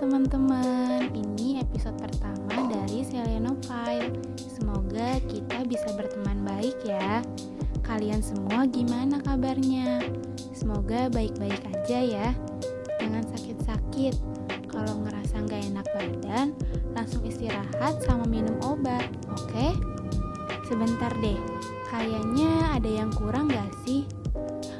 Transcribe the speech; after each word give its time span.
teman-teman, 0.00 1.12
ini 1.12 1.60
episode 1.60 1.92
pertama 2.00 2.72
dari 2.72 3.04
Seleno 3.04 3.52
File. 3.68 4.16
Semoga 4.40 5.20
kita 5.28 5.60
bisa 5.68 5.92
berteman 5.92 6.40
baik 6.40 6.72
ya. 6.88 7.20
Kalian 7.84 8.24
semua 8.24 8.64
gimana 8.64 9.20
kabarnya? 9.20 10.00
Semoga 10.56 11.12
baik-baik 11.12 11.60
aja 11.68 12.00
ya. 12.00 12.28
Jangan 12.96 13.28
sakit-sakit. 13.28 14.16
Kalau 14.72 15.04
ngerasa 15.04 15.44
nggak 15.44 15.68
enak 15.68 15.86
badan, 15.92 16.56
langsung 16.96 17.20
istirahat 17.28 18.00
sama 18.08 18.24
minum 18.24 18.56
obat, 18.64 19.04
oke? 19.28 19.76
Sebentar 20.64 21.12
deh, 21.20 21.36
kayaknya 21.92 22.72
ada 22.72 22.88
yang 22.88 23.12
kurang 23.12 23.52
gak 23.52 23.68
sih? 23.84 24.08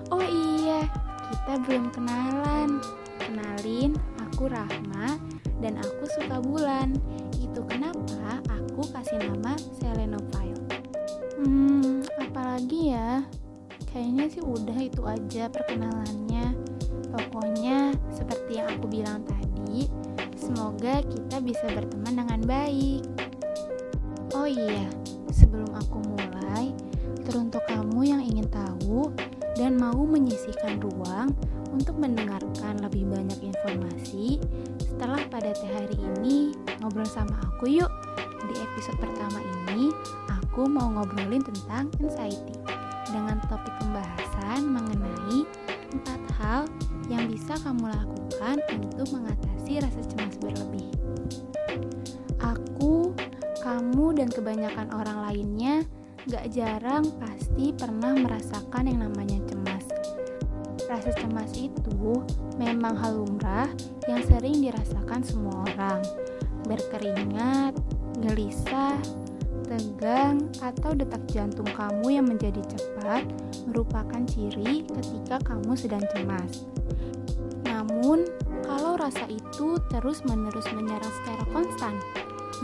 Oh 0.09 0.25
iya, 0.25 0.89
kita 1.29 1.61
belum 1.69 1.93
kenalan. 1.93 2.81
Kenalin, 3.21 4.01
aku 4.41 4.57
Rahma 4.57 5.21
dan 5.61 5.77
aku 5.85 6.09
suka 6.17 6.41
bulan. 6.41 6.97
Itu 7.37 7.61
kenapa 7.69 8.41
aku 8.49 8.89
kasih 8.89 9.21
nama 9.21 9.53
Selenophile. 9.77 10.57
Hmm, 11.37 12.01
apalagi 12.17 12.97
ya? 12.97 13.21
Kayaknya 13.93 14.33
sih 14.33 14.41
udah 14.41 14.81
itu 14.81 15.05
aja 15.05 15.45
perkenalannya. 15.53 16.57
Pokoknya 17.13 17.93
seperti 18.09 18.65
yang 18.65 18.73
aku 18.81 18.89
bilang 18.89 19.21
tadi, 19.29 19.93
semoga 20.33 21.05
kita 21.05 21.37
bisa 21.45 21.69
berteman 21.77 22.25
dengan 22.25 22.41
baik. 22.41 23.05
Oh 24.33 24.49
iya, 24.49 24.89
sebelum 25.37 25.69
aku 25.77 26.01
mulai, 26.17 26.73
teruntuk 27.29 27.61
kamu 27.69 28.09
yang 28.09 28.25
ingin 28.25 28.49
tahu 28.49 29.13
dan 29.59 29.79
mau 29.79 30.03
menyisihkan 30.07 30.79
ruang 30.83 31.35
untuk 31.71 31.95
mendengarkan 31.99 32.83
lebih 32.83 33.07
banyak 33.07 33.39
informasi, 33.41 34.43
setelah 34.83 35.23
pada 35.31 35.55
teh 35.55 35.71
hari 35.71 35.97
ini 35.97 36.53
ngobrol 36.83 37.07
sama 37.07 37.35
aku 37.47 37.81
yuk. 37.81 37.91
Di 38.51 38.55
episode 38.59 38.99
pertama 38.99 39.39
ini, 39.39 39.95
aku 40.27 40.67
mau 40.67 40.91
ngobrolin 40.91 41.45
tentang 41.45 41.87
anxiety 42.03 42.59
dengan 43.11 43.39
topik 43.47 43.75
pembahasan 43.79 44.71
mengenai 44.71 45.47
empat 45.91 46.23
hal 46.39 46.63
yang 47.11 47.27
bisa 47.27 47.59
kamu 47.63 47.91
lakukan 47.91 48.57
untuk 48.75 49.09
mengatasi 49.15 49.83
rasa 49.83 50.01
cemas 50.11 50.35
berlebih. 50.39 50.91
Aku, 52.41 53.13
kamu, 53.61 54.17
dan 54.17 54.29
kebanyakan 54.31 54.89
orang 54.95 55.19
lainnya 55.31 55.85
gak 56.29 56.53
jarang 56.53 57.09
pasti 57.17 57.73
pernah 57.73 58.13
merasakan 58.13 58.91
yang 58.91 59.09
namanya 59.09 59.41
cemas 59.49 59.89
Rasa 60.91 61.15
cemas 61.23 61.55
itu 61.55 62.19
memang 62.59 62.99
hal 62.99 63.23
lumrah 63.23 63.71
yang 64.11 64.27
sering 64.27 64.59
dirasakan 64.59 65.23
semua 65.23 65.63
orang. 65.71 66.03
Berkeringat, 66.67 67.79
gelisah, 68.19 68.99
tegang, 69.71 70.51
atau 70.59 70.91
detak 70.91 71.23
jantung 71.31 71.71
kamu 71.79 72.19
yang 72.19 72.27
menjadi 72.27 72.59
cepat 72.75 73.23
merupakan 73.71 74.19
ciri 74.27 74.83
ketika 74.83 75.39
kamu 75.47 75.79
sedang 75.79 76.03
cemas. 76.11 76.67
Namun, 77.63 78.27
kalau 78.67 78.99
rasa 78.99 79.31
itu 79.31 79.79
terus-menerus 79.95 80.67
menyerang 80.75 81.15
secara 81.23 81.47
konstan, 81.55 81.95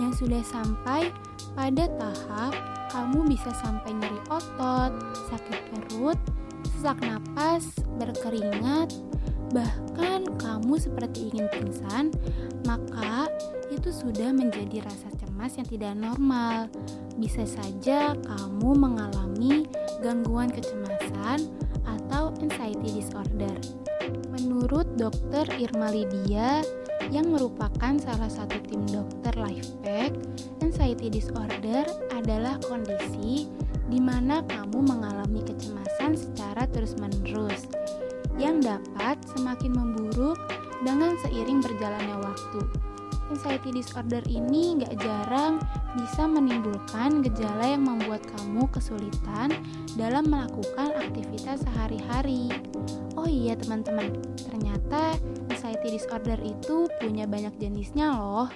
yang 0.02 0.10
sudah 0.10 0.42
sampai 0.42 1.14
pada 1.54 1.86
tahap 1.94 2.75
kamu 2.90 3.26
bisa 3.26 3.50
sampai 3.62 3.94
nyeri 3.96 4.20
otot, 4.30 4.92
sakit 5.30 5.58
perut, 5.72 6.18
sesak 6.76 6.98
napas, 7.02 7.66
berkeringat, 7.98 8.94
bahkan 9.50 10.26
kamu 10.38 10.78
seperti 10.78 11.30
ingin 11.32 11.46
pingsan, 11.50 12.14
maka 12.66 13.30
itu 13.70 13.90
sudah 13.90 14.30
menjadi 14.30 14.82
rasa 14.86 15.08
cemas 15.18 15.58
yang 15.58 15.68
tidak 15.68 15.94
normal. 15.98 16.70
Bisa 17.18 17.42
saja 17.46 18.14
kamu 18.14 18.70
mengalami 18.76 19.66
gangguan 20.02 20.50
kecemasan 20.52 21.50
atau 21.86 22.34
anxiety 22.42 23.02
disorder. 23.02 23.56
Menurut 24.30 24.86
dokter 24.94 25.46
Irma 25.58 25.90
Lydia 25.90 26.62
yang 27.10 27.30
merupakan 27.30 27.94
salah 28.02 28.30
satu 28.30 28.58
tim 28.66 28.82
dokter 28.90 29.34
Lifepack, 29.38 30.10
anxiety 30.62 31.06
disorder 31.06 31.86
adalah 32.10 32.58
kondisi 32.66 33.46
di 33.86 34.02
mana 34.02 34.42
kamu 34.42 34.82
mengalami 34.82 35.46
kecemasan 35.46 36.18
secara 36.18 36.66
terus-menerus 36.74 37.70
yang 38.36 38.58
dapat 38.58 39.16
semakin 39.32 39.72
memburuk 39.72 40.36
dengan 40.82 41.14
seiring 41.22 41.62
berjalannya 41.62 42.18
waktu. 42.20 42.60
Anxiety 43.26 43.74
disorder 43.74 44.22
ini 44.30 44.78
gak 44.86 45.02
jarang 45.02 45.58
bisa 45.98 46.30
menimbulkan 46.30 47.26
gejala 47.26 47.74
yang 47.74 47.82
membuat 47.82 48.22
kamu 48.38 48.70
kesulitan 48.70 49.50
dalam 49.98 50.30
melakukan 50.30 50.94
aktivitas 50.94 51.66
sehari-hari. 51.66 52.46
Oh 53.18 53.26
iya 53.26 53.58
teman-teman, 53.58 54.14
ternyata 54.38 55.18
anxiety 55.86 56.02
disorder 56.02 56.38
itu 56.42 56.90
punya 56.98 57.30
banyak 57.30 57.54
jenisnya 57.62 58.10
loh. 58.10 58.50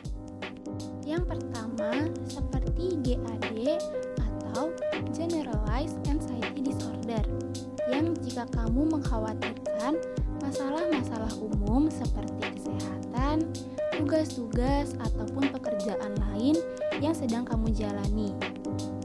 Yang 1.07 1.31
pertama, 1.31 2.11
seperti 2.27 2.99
GAD 3.07 3.79
atau 4.19 4.75
Generalized 5.15 6.03
Anxiety 6.11 6.75
Disorder 6.75 7.23
yang 7.87 8.19
jika 8.27 8.51
kamu 8.51 8.99
mengkhawatirkan 8.99 10.03
masalah-masalah 10.43 11.31
umum 11.39 11.87
seperti 11.87 12.51
kesehatan, 12.51 13.47
tugas-tugas 13.95 14.99
ataupun 14.99 15.55
pekerjaan 15.55 16.19
lain 16.35 16.59
yang 16.99 17.15
sedang 17.15 17.47
kamu 17.47 17.71
jalani. 17.71 18.35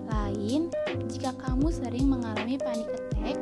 Lain, 0.09 0.73
jika 1.13 1.29
kamu 1.45 1.69
sering 1.69 2.09
mengalami 2.09 2.57
panic 2.57 2.89
attack 2.89 3.37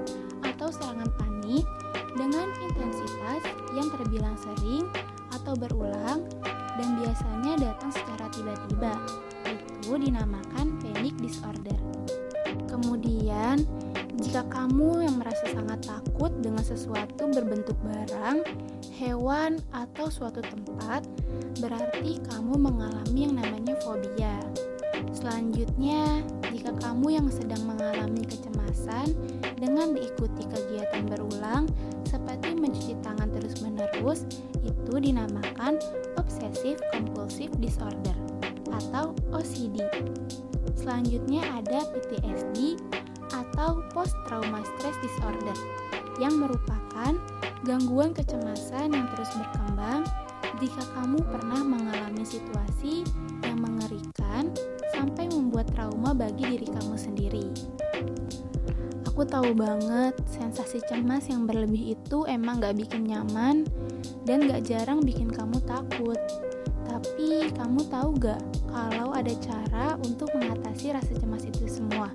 atau 5.54 5.70
berulang 5.70 6.26
dan 6.82 6.90
biasanya 6.98 7.54
datang 7.62 7.94
secara 7.94 8.26
tiba-tiba. 8.34 8.98
Itu 9.46 10.02
dinamakan 10.02 10.82
panic 10.82 11.14
disorder. 11.22 11.78
Kemudian, 12.66 13.62
jika 14.18 14.42
kamu 14.50 15.06
yang 15.06 15.22
merasa 15.22 15.46
sangat 15.54 15.86
takut 15.86 16.34
dengan 16.42 16.66
sesuatu 16.66 17.30
berbentuk 17.30 17.78
barang, 17.86 18.42
hewan, 18.98 19.62
atau 19.78 20.10
suatu 20.10 20.42
tempat, 20.42 21.06
berarti 21.62 22.18
kamu 22.34 22.58
mengalami 22.58 23.30
yang 23.30 23.38
namanya 23.38 23.78
fobia. 23.86 24.42
Selanjutnya, 25.14 26.26
jika 26.50 26.74
kamu 26.82 27.22
yang 27.22 27.30
sedang 27.30 27.62
mengalami 27.70 28.26
kecemasan 28.26 29.14
dengan 29.62 29.94
diikuti 29.94 30.50
kegiatan 30.50 31.06
berulang 31.06 31.70
seperti 32.10 32.58
mencuci 32.58 32.98
tangan 33.06 33.30
terus-menerus, 33.30 34.26
itu 34.64 34.94
dinamakan 34.98 35.78
obsessive 36.16 36.80
compulsive 36.92 37.54
disorder 37.60 38.16
atau 38.74 39.14
OCD. 39.36 39.84
Selanjutnya 40.74 41.46
ada 41.62 41.86
PTSD 41.94 42.82
atau 43.32 43.84
Post 43.94 44.18
Trauma 44.28 44.60
Stress 44.66 44.98
Disorder 45.00 45.56
yang 46.22 46.42
merupakan 46.42 47.16
gangguan 47.64 48.12
kecemasan 48.12 48.92
yang 48.92 49.08
terus 49.16 49.32
berkembang 49.34 50.04
jika 50.62 50.84
kamu 50.94 51.20
pernah 51.28 51.62
mengalami 51.64 52.24
situasi 52.24 53.08
yang 53.42 53.58
mengerikan 53.60 54.52
sampai 54.94 55.28
membuat 55.32 55.68
trauma 55.74 56.14
bagi 56.14 56.46
diri 56.46 56.68
kamu 56.70 56.96
sendiri. 56.96 57.46
Aku 59.14 59.30
tahu 59.30 59.54
banget 59.54 60.18
sensasi 60.26 60.82
cemas 60.90 61.30
yang 61.30 61.46
berlebih 61.46 61.94
itu 61.94 62.26
emang 62.26 62.58
gak 62.58 62.82
bikin 62.82 63.06
nyaman 63.06 63.62
dan 64.26 64.50
gak 64.50 64.66
jarang 64.66 65.06
bikin 65.06 65.30
kamu 65.30 65.62
takut. 65.70 66.18
Tapi 66.90 67.46
kamu 67.54 67.86
tahu 67.94 68.18
gak 68.18 68.42
kalau 68.74 69.14
ada 69.14 69.30
cara 69.38 70.02
untuk 70.02 70.34
mengatasi 70.34 70.98
rasa 70.98 71.14
cemas 71.14 71.46
itu 71.46 71.70
semua? 71.70 72.10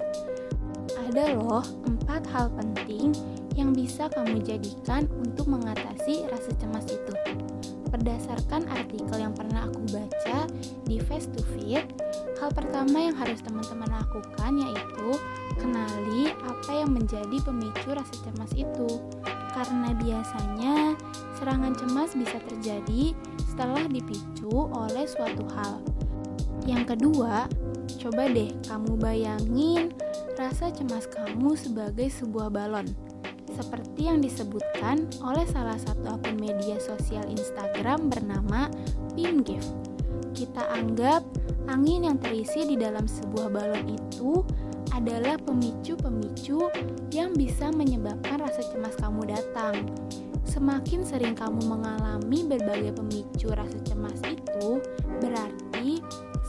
Ada 1.06 1.38
loh 1.38 1.62
empat 1.86 2.26
hal 2.34 2.50
penting 2.58 3.14
yang 3.54 3.70
bisa 3.70 4.10
kamu 4.10 4.42
jadikan 4.42 5.06
untuk 5.22 5.46
mengatasi 5.46 6.26
rasa 6.26 6.50
cemas 6.58 6.82
itu. 6.90 7.14
Berdasarkan 7.94 8.66
artikel 8.74 9.22
yang 9.22 9.38
pernah 9.38 9.70
aku 9.70 9.86
baca 9.94 10.50
di 10.82 10.98
Face 10.98 11.30
to 11.30 11.46
Fit, 11.54 11.86
hal 12.42 12.50
pertama 12.50 13.06
yang 13.06 13.14
harus 13.14 13.38
teman-teman 13.38 13.86
lakukan 13.86 14.52
yaitu 14.66 15.14
yang 16.88 17.04
menjadi 17.04 17.36
pemicu 17.44 17.92
rasa 17.92 18.16
cemas 18.24 18.48
itu. 18.56 18.88
Karena 19.52 19.92
biasanya 19.92 20.96
serangan 21.36 21.76
cemas 21.76 22.16
bisa 22.16 22.40
terjadi 22.48 23.12
setelah 23.44 23.84
dipicu 23.84 24.72
oleh 24.72 25.04
suatu 25.04 25.44
hal. 25.52 25.84
Yang 26.64 26.96
kedua, 26.96 27.44
coba 28.00 28.24
deh 28.32 28.56
kamu 28.64 28.96
bayangin 28.96 29.92
rasa 30.40 30.72
cemas 30.72 31.04
kamu 31.12 31.52
sebagai 31.60 32.08
sebuah 32.08 32.48
balon. 32.48 32.88
seperti 33.48 34.06
yang 34.06 34.22
disebutkan 34.22 35.08
oleh 35.24 35.42
salah 35.50 35.74
satu 35.74 36.14
akun 36.14 36.38
media 36.38 36.78
sosial 36.78 37.26
Instagram 37.26 38.06
bernama 38.06 38.70
PimGif. 39.18 39.64
Kita 40.30 40.68
anggap 40.70 41.26
angin 41.66 42.06
yang 42.06 42.22
terisi 42.22 42.62
di 42.68 42.78
dalam 42.78 43.10
sebuah 43.10 43.50
balon 43.50 43.98
itu 43.98 44.46
adalah 44.94 45.36
pemicu-pemicu 45.42 46.70
yang 47.12 47.34
bisa 47.34 47.72
menyebabkan 47.72 48.40
rasa 48.40 48.64
cemas 48.72 48.94
kamu 48.98 49.28
datang. 49.28 49.88
Semakin 50.48 51.04
sering 51.04 51.36
kamu 51.36 51.60
mengalami 51.68 52.44
berbagai 52.48 52.96
pemicu 52.96 53.52
rasa 53.52 53.78
cemas 53.84 54.16
itu, 54.24 54.80
berarti 55.20 56.00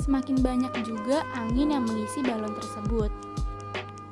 semakin 0.02 0.40
banyak 0.40 0.74
juga 0.88 1.22
angin 1.36 1.76
yang 1.76 1.84
mengisi 1.84 2.24
balon 2.24 2.56
tersebut. 2.56 3.12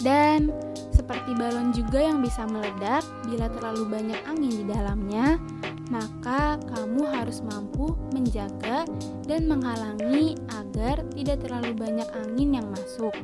Dan 0.04 0.54
seperti 0.94 1.34
balon 1.34 1.74
juga 1.74 2.04
yang 2.04 2.22
bisa 2.22 2.46
meledak 2.46 3.02
bila 3.26 3.50
terlalu 3.50 3.84
banyak 3.90 4.20
angin 4.28 4.54
di 4.54 4.66
dalamnya, 4.68 5.42
maka 5.88 6.60
kamu 6.68 7.08
harus 7.08 7.40
mampu 7.42 7.96
menjaga 8.12 8.84
dan 9.24 9.48
menghalangi 9.48 10.36
agar 10.52 11.00
tidak 11.16 11.42
terlalu 11.42 11.72
banyak 11.74 12.10
angin 12.28 12.60
yang 12.60 12.68
masuk, 12.76 13.16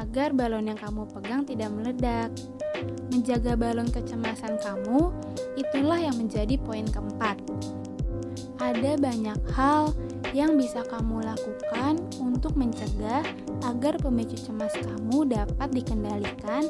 agar 0.00 0.32
balon 0.32 0.72
yang 0.72 0.80
kamu 0.80 1.04
pegang 1.12 1.44
tidak 1.44 1.68
meledak. 1.76 2.32
Menjaga 3.12 3.52
balon 3.52 3.92
kecemasan 3.92 4.56
kamu, 4.64 5.12
itulah 5.60 6.00
yang 6.00 6.16
menjadi 6.16 6.56
poin 6.56 6.88
keempat. 6.88 7.36
Ada 8.56 8.96
banyak 8.96 9.40
hal 9.52 9.92
yang 10.32 10.56
bisa 10.56 10.80
kamu 10.88 11.20
lakukan 11.26 12.00
untuk 12.16 12.56
mencegah 12.56 13.20
agar 13.66 14.00
pemicu 14.00 14.40
cemas 14.40 14.72
kamu 14.78 15.28
dapat 15.28 15.68
dikendalikan 15.74 16.64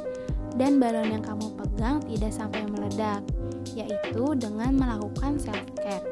dan 0.59 0.83
balon 0.83 1.15
yang 1.15 1.23
kamu 1.23 1.55
pegang 1.55 2.03
tidak 2.11 2.33
sampai 2.35 2.67
meledak, 2.67 3.23
yaitu 3.77 4.35
dengan 4.35 4.75
melakukan 4.75 5.39
self-care. 5.39 6.03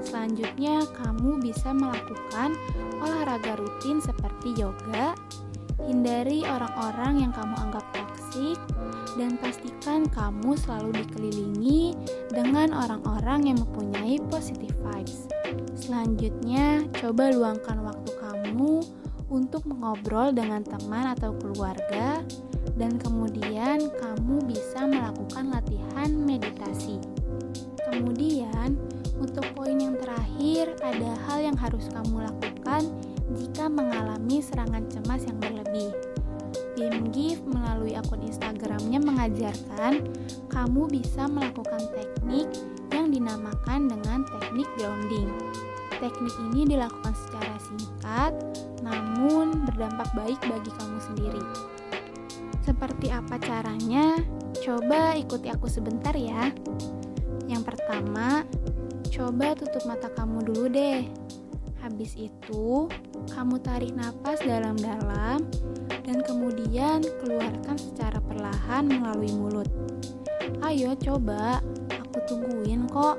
Selanjutnya, 0.00 0.86
kamu 0.96 1.42
bisa 1.42 1.74
melakukan 1.74 2.54
olahraga 3.00 3.58
rutin 3.58 3.98
seperti 4.00 4.54
yoga, 4.60 5.16
hindari 5.88 6.44
orang-orang 6.44 7.28
yang 7.28 7.32
kamu 7.32 7.54
anggap 7.56 7.84
toksik, 7.94 8.58
dan 9.18 9.36
pastikan 9.40 10.06
kamu 10.10 10.54
selalu 10.54 11.02
dikelilingi 11.02 11.96
dengan 12.30 12.72
orang-orang 12.74 13.52
yang 13.52 13.58
mempunyai 13.62 14.22
positive 14.30 14.74
vibes. 14.84 15.26
Selanjutnya, 15.74 16.86
coba 17.00 17.32
luangkan 17.34 17.82
waktu 17.82 18.10
kamu 18.20 18.84
untuk 19.30 19.62
mengobrol 19.66 20.34
dengan 20.34 20.62
teman 20.62 21.14
atau 21.14 21.34
keluarga, 21.38 22.22
dan 22.78 22.98
kemudian 22.98 23.90
kamu 23.98 24.42
bisa 24.46 24.86
melakukan 24.86 25.50
latihan 25.50 26.10
meditasi. 26.12 26.98
Kemudian, 27.90 28.78
untuk 29.18 29.44
poin 29.52 29.76
yang 29.76 29.98
terakhir, 29.98 30.74
ada 30.80 31.12
hal 31.28 31.38
yang 31.44 31.58
harus 31.58 31.90
kamu 31.92 32.24
lakukan 32.24 32.88
jika 33.36 33.70
mengalami 33.70 34.42
serangan 34.42 34.86
cemas 34.90 35.22
yang 35.26 35.38
berlebih. 35.38 35.94
Tim 36.74 37.12
Gift 37.12 37.44
melalui 37.46 37.94
akun 37.98 38.24
Instagramnya 38.24 38.98
mengajarkan 39.02 40.06
kamu 40.48 40.82
bisa 40.88 41.28
melakukan 41.28 41.82
teknik 41.92 42.48
yang 42.94 43.12
dinamakan 43.12 43.90
dengan 43.90 44.24
teknik 44.26 44.66
grounding. 44.78 45.28
Teknik 46.00 46.34
ini 46.50 46.74
dilakukan 46.74 47.12
secara 47.12 47.56
singkat, 47.60 48.32
namun 48.80 49.68
berdampak 49.68 50.08
baik 50.16 50.40
bagi 50.48 50.72
kamu 50.80 50.98
sendiri. 51.04 51.44
Seperti 52.64 53.12
apa 53.12 53.36
caranya? 53.36 54.16
Coba 54.64 55.12
ikuti 55.18 55.52
aku 55.52 55.68
sebentar 55.68 56.16
ya. 56.16 56.48
Yang 57.44 57.62
pertama, 57.74 58.46
coba 59.12 59.52
tutup 59.58 59.84
mata 59.84 60.08
kamu 60.08 60.48
dulu 60.48 60.66
deh. 60.72 61.04
Habis 61.80 62.12
itu, 62.16 62.86
kamu 63.32 63.56
tarik 63.64 63.96
nafas 63.96 64.44
dalam-dalam 64.44 65.40
dan 66.04 66.18
kemudian 66.24 67.00
keluarkan 67.24 67.76
secara 67.80 68.20
perlahan 68.20 68.84
melalui 68.88 69.32
mulut. 69.32 69.68
Ayo 70.60 70.92
coba, 71.00 71.64
aku 71.88 72.18
tungguin 72.28 72.84
kok. 72.92 73.16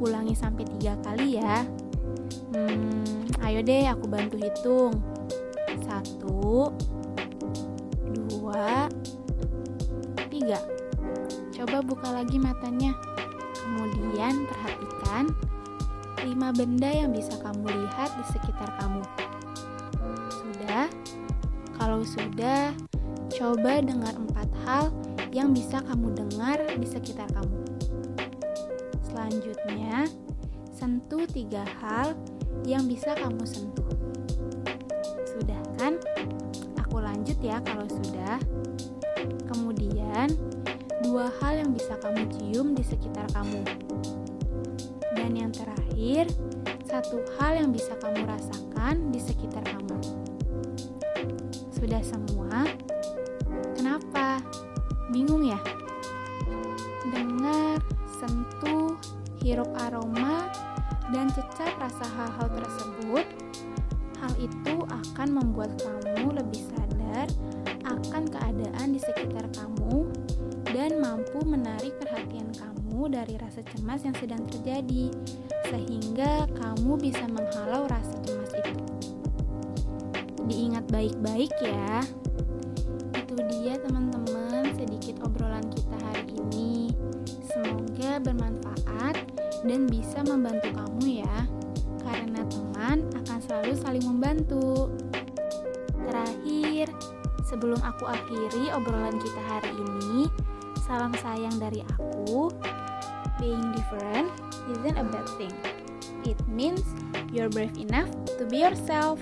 Ulangi 0.00 0.32
sampai 0.32 0.64
tiga 0.78 0.96
kali 1.04 1.36
ya. 1.36 1.66
Hmm, 2.54 3.28
ayo 3.44 3.60
deh 3.60 3.84
aku 3.90 4.08
bantu 4.08 4.40
hitung. 4.40 4.94
Satu, 5.84 6.72
dua, 8.08 8.88
tiga. 10.32 10.58
Coba 11.52 11.84
buka 11.84 12.08
lagi 12.14 12.40
matanya. 12.40 12.94
Kemudian 13.58 14.48
perhatikan 14.48 15.28
lima 16.28 16.52
benda 16.52 16.92
yang 16.92 17.08
bisa 17.08 17.32
kamu 17.40 17.64
lihat 17.64 18.12
di 18.20 18.24
sekitar 18.28 18.68
kamu. 18.76 19.00
Sudah? 20.28 20.86
Kalau 21.80 22.04
sudah, 22.04 22.76
coba 23.32 23.80
dengar 23.80 24.12
empat 24.12 24.48
hal 24.68 24.92
yang 25.32 25.56
bisa 25.56 25.80
kamu 25.80 26.12
dengar 26.12 26.60
di 26.76 26.84
sekitar 26.84 27.32
kamu. 27.32 27.56
Selanjutnya, 29.08 30.04
sentuh 30.76 31.24
tiga 31.24 31.64
hal 31.80 32.12
yang 32.68 32.84
bisa 32.84 33.16
kamu 33.16 33.48
sentuh. 33.48 33.88
Sudah 35.32 35.60
kan? 35.80 35.96
Aku 36.84 37.00
lanjut 37.00 37.40
ya 37.40 37.56
kalau 37.64 37.88
sudah. 37.88 38.36
Kemudian, 39.48 40.28
dua 41.00 41.32
hal 41.40 41.64
yang 41.64 41.72
bisa 41.72 41.96
kamu 42.04 42.28
cium 42.36 42.76
di 42.76 42.84
sekitar 42.84 43.24
kamu. 43.32 43.64
Dan 45.28 45.44
yang 45.44 45.52
terakhir, 45.52 46.24
satu 46.88 47.20
hal 47.36 47.60
yang 47.60 47.68
bisa 47.68 47.92
kamu 48.00 48.24
rasakan 48.24 49.12
di 49.12 49.20
sekitar 49.20 49.60
kamu. 49.60 50.00
Sudah 51.68 52.00
semua? 52.00 52.64
Kenapa? 53.76 54.40
Bingung 55.12 55.44
ya? 55.44 55.60
Dengar, 57.12 57.76
sentuh, 58.08 58.96
hirup 59.44 59.68
aroma, 59.84 60.48
dan 61.12 61.28
cecap 61.36 61.76
rasa 61.76 62.08
hal-hal 62.08 62.48
tersebut. 62.64 63.28
Hal 64.24 64.32
itu 64.40 64.80
akan 64.80 65.28
membuat 65.28 65.76
kamu 65.76 66.40
lebih 66.40 66.72
sadar 66.72 67.28
akan 67.84 68.24
keadaan 68.32 68.96
di 68.96 69.00
sekitar 69.04 69.44
kamu 69.52 70.08
dan 70.72 71.00
mampu 71.00 71.40
menarik 71.48 71.96
perhatian 71.96 72.52
kamu 72.52 73.08
dari 73.08 73.40
rasa 73.40 73.64
cemas 73.72 74.04
yang 74.04 74.16
sedang 74.20 74.42
terjadi, 74.48 75.08
sehingga 75.72 76.44
kamu 76.60 77.00
bisa 77.00 77.24
menghalau 77.28 77.88
rasa 77.88 78.14
cemas 78.24 78.52
itu. 78.52 78.74
Diingat 80.48 80.84
baik-baik 80.92 81.52
ya. 81.60 82.04
Itu 83.16 83.36
dia 83.48 83.76
teman-teman 83.80 84.72
sedikit 84.76 85.20
obrolan 85.24 85.64
kita 85.72 85.96
hari 86.08 86.24
ini. 86.36 86.92
Semoga 87.44 88.20
bermanfaat 88.20 89.16
dan 89.64 89.88
bisa 89.88 90.24
membantu 90.24 90.68
kamu 90.72 91.24
ya. 91.24 91.36
Karena 92.04 92.40
teman 92.48 93.04
akan 93.24 93.38
selalu 93.44 93.72
saling 93.76 94.04
membantu. 94.08 94.92
Terakhir, 96.08 96.88
sebelum 97.44 97.80
aku 97.84 98.08
akhiri 98.08 98.72
obrolan 98.72 99.20
kita 99.20 99.42
hari 99.44 99.72
ini, 99.76 100.32
Salam 100.88 101.12
sayang 101.20 101.60
dari 101.60 101.84
aku. 101.84 102.48
Being 103.36 103.76
different 103.76 104.32
isn't 104.72 104.96
a 104.96 105.04
bad 105.04 105.28
thing. 105.36 105.52
It 106.24 106.40
means 106.48 106.80
you're 107.28 107.52
brave 107.52 107.76
enough 107.76 108.08
to 108.40 108.48
be 108.48 108.64
yourself. 108.64 109.20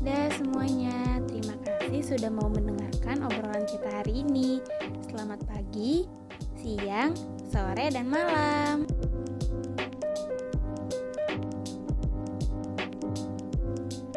Dah 0.00 0.32
semuanya, 0.32 1.20
terima 1.28 1.60
kasih 1.60 2.16
sudah 2.16 2.32
mau 2.32 2.48
mendengarkan 2.48 3.20
obrolan 3.20 3.68
kita 3.68 4.00
hari 4.00 4.24
ini. 4.24 4.64
Selamat 5.12 5.44
pagi, 5.44 6.08
siang, 6.56 7.12
sore, 7.52 7.92
dan 7.92 8.08
malam. 8.08 8.88